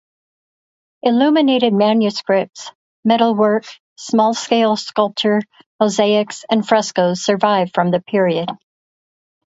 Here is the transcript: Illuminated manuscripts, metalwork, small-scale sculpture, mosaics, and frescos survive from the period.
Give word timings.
Illuminated 1.03 1.73
manuscripts, 1.73 2.71
metalwork, 3.05 3.67
small-scale 3.97 4.75
sculpture, 4.77 5.41
mosaics, 5.79 6.43
and 6.49 6.67
frescos 6.67 7.23
survive 7.23 7.69
from 7.71 7.91
the 7.91 8.01
period. 8.01 8.49